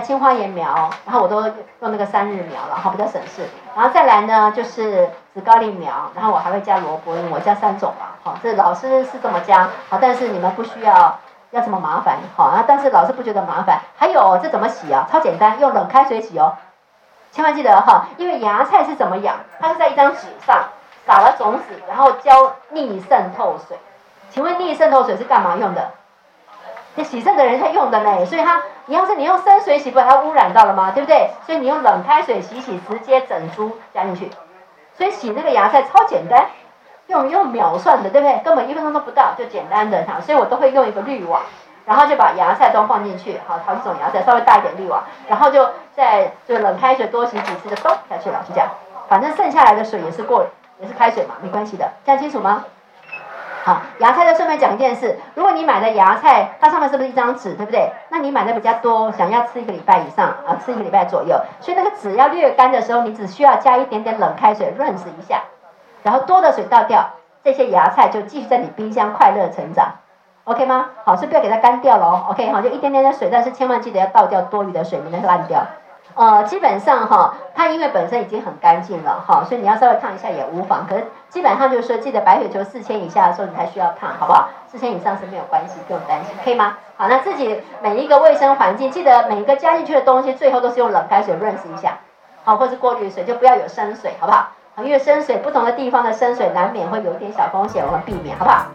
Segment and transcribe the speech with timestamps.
[0.00, 3.42] 青花椰苗，然后我都用那个三日苗了，哈，比较省事。
[3.74, 11.18] 然后再来呢，就是紫高丽苗，然后我还会加萝卜，因为我加三种嘛，好，这老师是这么加，好，但是你们不需要
[11.50, 13.80] 要这么麻烦，好啊，但是老师不觉得麻烦。
[13.96, 15.08] 还有这怎么洗啊？
[15.10, 16.54] 超简单，用冷开水洗哦。
[17.30, 19.36] 千万记得哈，因为芽菜是怎么养？
[19.60, 20.64] 它是在一张纸上
[21.06, 23.78] 撒了种子，然后浇逆渗透水。
[24.30, 25.90] 请问逆渗透水是干嘛用的？
[26.98, 30.90] 那洗肾的人在用的呢，所以他，你要是你用生水洗，不把它污染到了吗？
[30.90, 31.30] 对不对？
[31.46, 34.28] 所以你用冷开水洗洗，直接整株加进去。
[34.96, 36.46] 所以洗那个芽菜超简单，
[37.06, 38.42] 用用秒算的，对不对？
[38.44, 40.20] 根本一分钟都不到，就简单的哈。
[40.20, 41.40] 所以我都会用一个滤网，
[41.86, 48.68] 然后就把芽菜都放进去，好，好几种芽菜，稍微大一点滤网，然后就在就冷开水多洗几次就咚下去了，就这样。
[49.08, 50.44] 反正剩下来的水也是过，
[50.80, 52.64] 也是开水嘛，没关系的，这样清楚吗？
[53.68, 57.90] 好，芽菜再顺便讲一件事，如果你买的芽菜，它上面是不是一张纸，对不对？
[58.08, 65.42] 那你买的比较多，想要吃一个礼拜以上啊，吃一个礼拜左右，所以那个纸要略干的时候，你只需要加一点点冷开水润湿一下，
[66.02, 67.10] 然后多的水倒掉，
[67.44, 69.96] 这些芽菜就继续在你冰箱快乐成长
[70.44, 70.86] ，OK 吗？
[71.04, 75.60] 好，所以不要给它干掉了哦，OK 好，就一点点的水，但是千万记得要倒掉多余的水，免得烂掉。
[76.18, 80.84] 呃，基本上哈，它因为本身已经很干净了哈，所以你要稍微烫一下也无妨。
[80.84, 84.48] 可是基本上就是说，记得白血球四千以下的时候你才需要烫，好不好？
[84.66, 86.76] 四千以上是没有关系，不用担心，可以吗？
[86.96, 91.98] 好，那自己每一个卫生环境，记得每一个加进去的东西，最后都是用冷开水润湿一下，
[92.42, 94.48] 好，或是过滤水，就不要有生水，好不好？
[94.78, 98.66] 因为生水不同的地方的生水难免会有一点小风险，我们避免，好不好？